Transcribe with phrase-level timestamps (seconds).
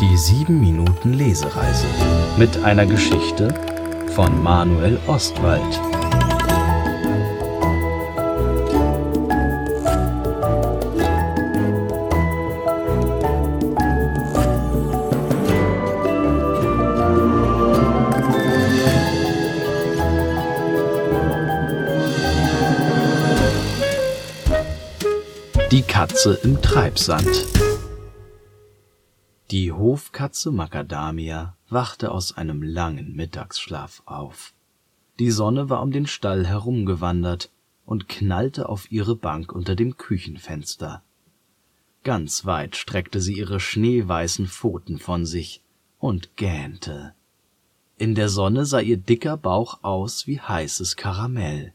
[0.00, 1.86] Die 7 Minuten Lesereise
[2.36, 3.52] mit einer Geschichte
[4.14, 5.60] von Manuel Ostwald.
[25.72, 27.67] Die Katze im Treibsand.
[29.50, 34.52] Die Hofkatze Macadamia wachte aus einem langen Mittagsschlaf auf.
[35.18, 37.50] Die Sonne war um den Stall herumgewandert
[37.86, 41.02] und knallte auf ihre Bank unter dem Küchenfenster.
[42.04, 45.62] Ganz weit streckte sie ihre schneeweißen Pfoten von sich
[45.98, 47.14] und gähnte.
[47.96, 51.72] In der Sonne sah ihr dicker Bauch aus wie heißes Karamell.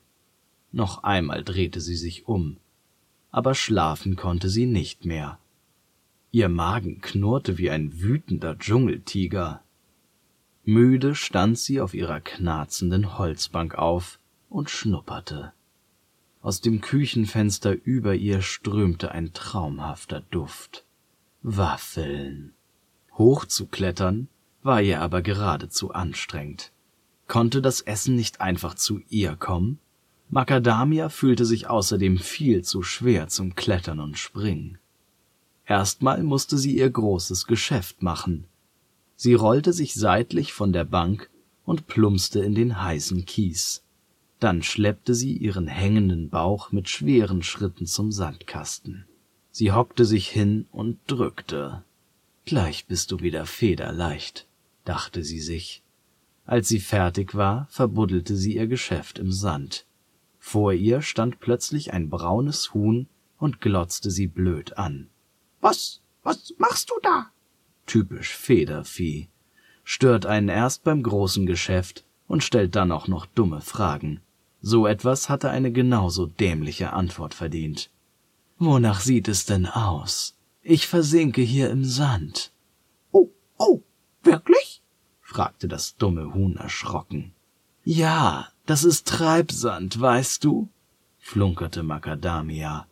[0.71, 2.57] Noch einmal drehte sie sich um,
[3.31, 5.39] aber schlafen konnte sie nicht mehr.
[6.35, 9.61] Ihr Magen knurrte wie ein wütender Dschungeltiger.
[10.65, 14.17] Müde stand sie auf ihrer knarzenden Holzbank auf
[14.49, 15.53] und schnupperte.
[16.41, 20.85] Aus dem Küchenfenster über ihr strömte ein traumhafter Duft.
[21.43, 22.53] Waffeln.
[23.15, 24.27] Hochzuklettern
[24.63, 26.71] war ihr aber geradezu anstrengend.
[27.27, 29.77] Konnte das Essen nicht einfach zu ihr kommen?
[30.31, 34.79] Macadamia fühlte sich außerdem viel zu schwer zum Klettern und Springen.
[35.65, 38.45] Erstmal musste sie ihr großes Geschäft machen.
[39.15, 41.29] Sie rollte sich seitlich von der Bank
[41.65, 43.83] und plumpste in den heißen Kies.
[44.39, 49.05] Dann schleppte sie ihren hängenden Bauch mit schweren Schritten zum Sandkasten.
[49.51, 51.83] Sie hockte sich hin und drückte.
[52.43, 54.47] Gleich bist du wieder federleicht,
[54.83, 55.81] dachte sie sich.
[56.45, 59.85] Als sie fertig war, verbuddelte sie ihr Geschäft im Sand.
[60.39, 65.07] Vor ihr stand plötzlich ein braunes Huhn und glotzte sie blöd an.
[65.63, 67.27] Was, was machst du da?
[67.85, 69.29] Typisch Federvieh.
[69.85, 74.19] Stört einen erst beim großen Geschäft und stellt dann auch noch dumme Fragen.
[74.61, 77.89] So etwas hatte eine genauso dämliche Antwort verdient.
[78.59, 80.35] Wonach sieht es denn aus?
[80.63, 82.51] Ich versinke hier im Sand.
[83.13, 83.79] Oh, oh,
[84.21, 84.81] wirklich?
[85.21, 87.31] fragte das dumme Huhn erschrocken.
[87.85, 90.67] Ja, das ist Treibsand, weißt du?
[91.19, 92.85] flunkerte Macadamia.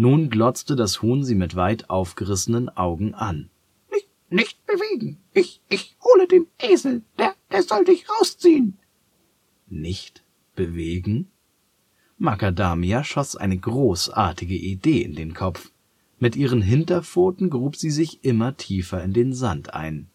[0.00, 3.50] Nun glotzte das Huhn sie mit weit aufgerissenen Augen an.
[3.90, 5.18] Nicht, nicht bewegen.
[5.34, 7.02] Ich, ich hole den Esel.
[7.18, 8.78] Der, der soll dich rausziehen.
[9.66, 10.22] Nicht
[10.54, 11.26] bewegen?
[12.16, 15.72] Macadamia schoss eine großartige Idee in den Kopf.
[16.20, 20.06] Mit ihren Hinterpfoten grub sie sich immer tiefer in den Sand ein.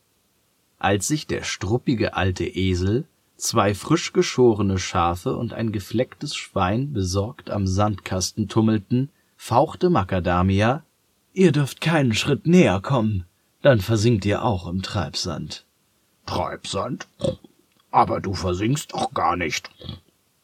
[0.79, 3.05] Als sich der struppige alte Esel
[3.35, 9.09] zwei frisch geschorene Schafe und ein geflecktes Schwein besorgt am Sandkasten tummelten,
[9.43, 10.85] fauchte Macadamia,
[11.33, 13.25] ihr dürft keinen Schritt näher kommen,
[13.61, 15.65] dann versinkt ihr auch im Treibsand.
[16.25, 17.09] Treibsand?
[17.91, 19.69] Aber du versinkst doch gar nicht,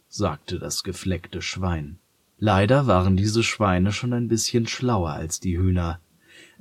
[0.10, 1.98] sagte das gefleckte Schwein.
[2.40, 6.02] Leider waren diese Schweine schon ein bisschen schlauer als die Hühner.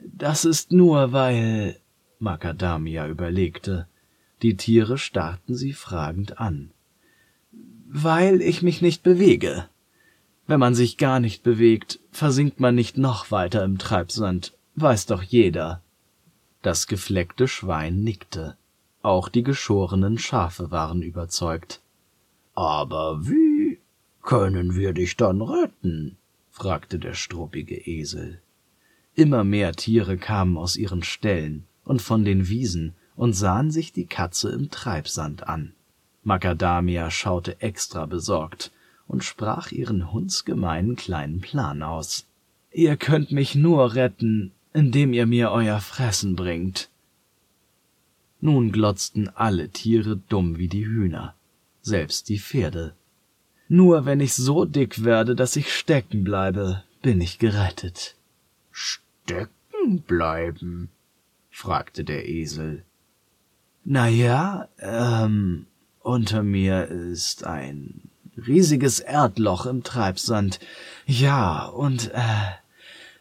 [0.06, 1.81] Das ist nur, weil
[2.20, 3.88] Macadamia überlegte.
[4.43, 6.70] Die Tiere starrten sie fragend an.
[7.88, 9.69] Weil ich mich nicht bewege.
[10.48, 15.22] Wenn man sich gar nicht bewegt, versinkt man nicht noch weiter im Treibsand, weiß doch
[15.22, 15.82] jeder.
[16.62, 18.56] Das gefleckte Schwein nickte.
[19.03, 21.82] Auch die geschorenen Schafe waren überzeugt.
[22.54, 23.78] Aber wie
[24.22, 26.16] können wir dich dann retten?
[26.50, 28.41] fragte der struppige Esel.
[29.14, 34.06] Immer mehr Tiere kamen aus ihren Ställen und von den Wiesen und sahen sich die
[34.06, 35.75] Katze im Treibsand an.
[36.25, 38.72] Macadamia schaute extra besorgt
[39.08, 42.26] und sprach ihren hundsgemeinen kleinen Plan aus.
[42.70, 46.91] Ihr könnt mich nur retten, indem ihr mir euer Fressen bringt.
[48.41, 51.34] Nun glotzten alle Tiere dumm wie die Hühner,
[51.80, 52.94] selbst die Pferde.
[53.69, 58.14] Nur wenn ich so dick werde, dass ich stecken bleibe, bin ich gerettet.
[58.70, 60.90] Stecken bleiben?
[61.50, 62.84] fragte der Esel.
[63.84, 65.66] Na ja, ähm,
[66.00, 68.11] unter mir ist ein
[68.46, 70.61] riesiges Erdloch im Treibsand.
[71.06, 72.20] Ja, und äh,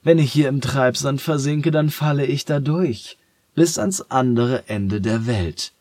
[0.04, 3.18] wenn ich hier im Treibsand versinke, dann falle ich da durch,
[3.56, 5.74] bis ans andere Ende der Welt.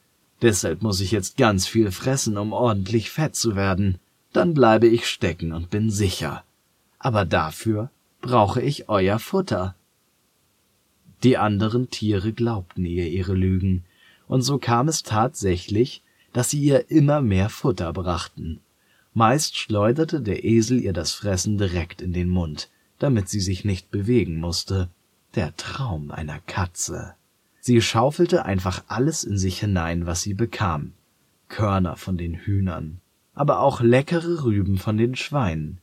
[0.42, 3.98] Deshalb muss ich jetzt ganz viel fressen, um ordentlich fett zu werden.
[4.32, 6.44] Dann bleibe ich stecken und bin sicher.
[6.98, 7.90] Aber dafür
[8.20, 9.74] brauche ich euer Futter.
[11.22, 13.84] Die anderen Tiere glaubten ihr ihre Lügen,
[14.28, 16.02] und so kam es tatsächlich,
[16.32, 18.60] dass sie ihr immer mehr Futter brachten.
[19.18, 22.68] Meist schleuderte der Esel ihr das Fressen direkt in den Mund,
[22.98, 24.90] damit sie sich nicht bewegen musste.
[25.34, 27.14] Der Traum einer Katze.
[27.60, 30.92] Sie schaufelte einfach alles in sich hinein, was sie bekam.
[31.48, 33.00] Körner von den Hühnern,
[33.34, 35.78] aber auch leckere Rüben von den Schweinen.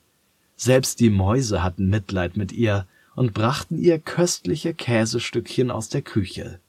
[0.56, 6.60] Selbst die Mäuse hatten Mitleid mit ihr und brachten ihr köstliche Käsestückchen aus der Küche.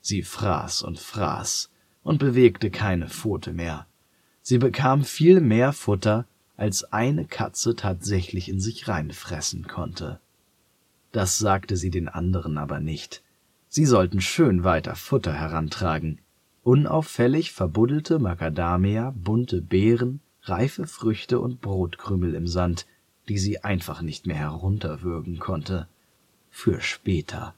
[0.00, 1.70] Sie fraß und fraß
[2.02, 3.86] und bewegte keine Pfote mehr.
[4.42, 10.20] Sie bekam viel mehr Futter, als eine Katze tatsächlich in sich reinfressen konnte.
[11.12, 13.22] Das sagte sie den anderen aber nicht.
[13.68, 16.20] Sie sollten schön weiter Futter herantragen.
[16.62, 22.86] Unauffällig verbuddelte Macadamia bunte Beeren, reife Früchte und Brotkrümel im Sand,
[23.28, 25.88] die sie einfach nicht mehr herunterwürgen konnte.
[26.50, 27.54] Für später.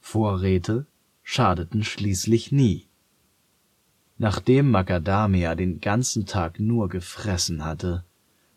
[0.00, 0.86] Vorräte
[1.22, 2.86] schadeten schließlich nie.
[4.22, 8.04] Nachdem Macadamia den ganzen Tag nur gefressen hatte,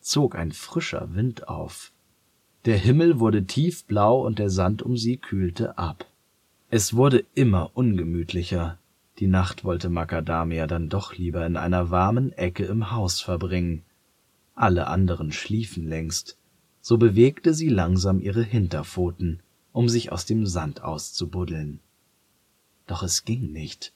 [0.01, 1.93] zog ein frischer Wind auf.
[2.65, 6.05] Der Himmel wurde tiefblau und der Sand um sie kühlte ab.
[6.69, 8.77] Es wurde immer ungemütlicher.
[9.19, 13.83] Die Nacht wollte Macadamia dann doch lieber in einer warmen Ecke im Haus verbringen.
[14.55, 16.37] Alle anderen schliefen längst.
[16.81, 21.79] So bewegte sie langsam ihre Hinterpfoten, um sich aus dem Sand auszubuddeln.
[22.85, 23.92] Doch es ging nicht.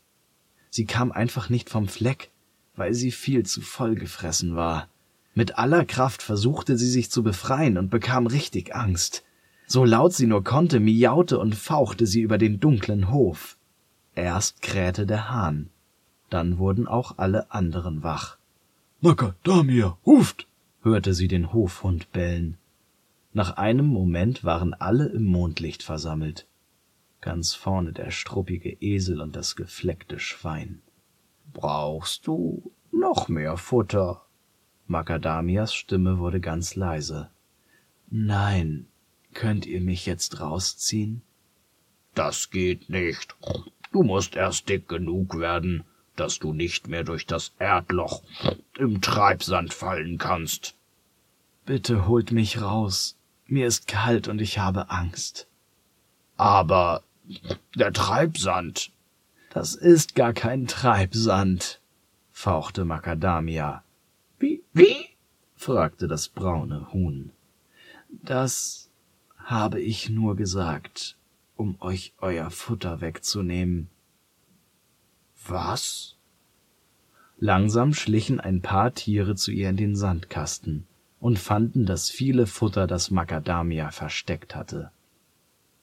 [0.77, 2.29] Sie kam einfach nicht vom Fleck,
[2.75, 4.87] weil sie viel zu voll gefressen war.
[5.33, 9.23] Mit aller Kraft versuchte sie sich zu befreien und bekam richtig Angst.
[9.65, 13.57] So laut sie nur konnte, miaute und fauchte sie über den dunklen Hof.
[14.13, 15.71] Erst krähte der Hahn,
[16.29, 18.37] dann wurden auch alle anderen wach.
[19.01, 20.45] Macadamia, ruft!
[20.83, 22.55] hörte sie den Hofhund bellen.
[23.33, 26.45] Nach einem Moment waren alle im Mondlicht versammelt.
[27.21, 30.81] Ganz vorne der struppige Esel und das gefleckte Schwein.
[31.53, 34.25] Brauchst du noch mehr Futter?
[34.85, 37.29] Macadamias Stimme wurde ganz leise.
[38.09, 38.87] Nein,
[39.33, 41.21] könnt ihr mich jetzt rausziehen?
[42.13, 43.35] Das geht nicht.
[43.91, 45.83] Du musst erst dick genug werden,
[46.15, 48.23] dass du nicht mehr durch das Erdloch
[48.77, 50.75] im Treibsand fallen kannst.
[51.65, 53.17] Bitte holt mich raus.
[53.45, 55.47] Mir ist kalt und ich habe Angst.
[56.37, 57.03] Aber
[57.75, 58.91] der Treibsand.
[59.49, 61.81] Das ist gar kein Treibsand,
[62.31, 63.83] fauchte Macadamia.
[64.39, 65.07] Wie, wie?
[65.55, 67.31] fragte das braune Huhn.
[68.09, 68.89] Das
[69.37, 71.17] habe ich nur gesagt,
[71.55, 73.89] um euch euer Futter wegzunehmen.
[75.47, 76.15] Was?
[77.39, 80.87] Langsam schlichen ein paar Tiere zu ihr in den Sandkasten
[81.19, 84.91] und fanden das viele Futter, das Macadamia versteckt hatte.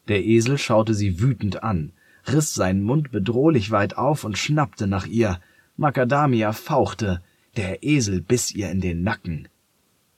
[0.09, 1.93] Der Esel schaute sie wütend an,
[2.27, 5.41] riss seinen Mund bedrohlich weit auf und schnappte nach ihr.
[5.77, 7.23] Macadamia fauchte,
[7.57, 9.49] der Esel biss ihr in den Nacken.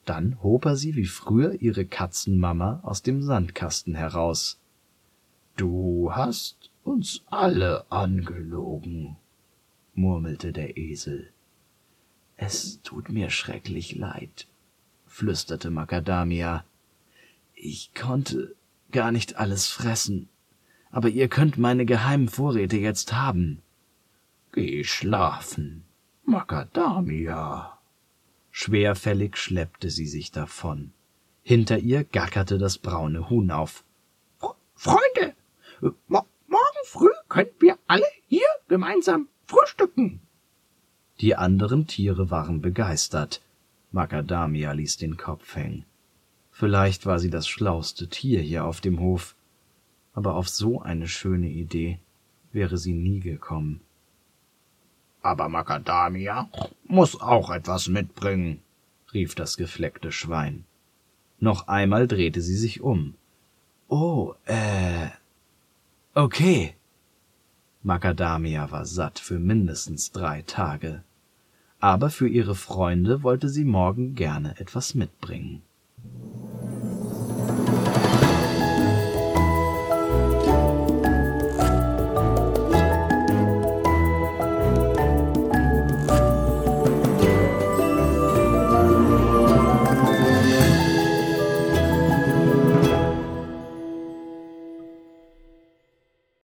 [0.04, 4.58] Dann hob er sie wie früher ihre Katzenmama aus dem Sandkasten heraus.
[5.56, 9.16] Du hast uns alle angelogen,
[9.94, 11.30] murmelte der Esel.
[12.36, 14.46] Es tut mir schrecklich leid,
[15.06, 16.64] flüsterte Macadamia.
[17.54, 18.54] Ich konnte
[18.96, 20.31] gar nicht alles fressen,
[20.90, 23.60] aber ihr könnt meine geheimen Vorräte jetzt haben.
[24.52, 25.84] Geh schlafen,
[26.25, 27.78] Macadamia.
[28.50, 30.93] Schwerfällig schleppte sie sich davon.
[31.43, 33.84] Hinter ihr gackerte das braune Huhn auf.
[34.75, 35.34] Freunde,
[36.08, 40.20] mo morgen früh können wir alle hier gemeinsam frühstücken.
[41.20, 43.43] Die anderen Tiere waren begeistert.
[43.93, 45.84] Macadamia ließ den Kopf hängen.
[46.58, 49.36] Vielleicht war sie das schlauste Tier hier auf dem Hof,
[50.15, 51.98] aber auf so eine schöne Idee
[52.51, 53.82] wäre sie nie gekommen.
[55.20, 56.48] Aber Macadamia
[56.86, 58.63] muss auch etwas mitbringen,
[59.13, 60.65] rief das gefleckte Schwein.
[61.41, 63.17] Noch einmal drehte sie sich um.
[63.89, 65.08] Oh, äh.
[66.15, 66.75] Okay.
[67.82, 71.05] Macadamia war satt für mindestens drei Tage.
[71.81, 75.60] Aber für ihre Freunde wollte sie morgen gerne etwas mitbringen.